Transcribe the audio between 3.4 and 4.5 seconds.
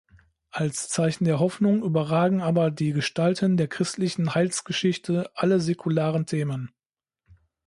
der christlichen